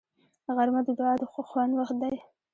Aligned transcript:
غرمه 0.55 0.81
د 0.87 0.89
دعا 0.99 1.13
د 1.19 1.23
خوند 1.49 1.71
وخت 1.79 1.95
دی 2.01 2.15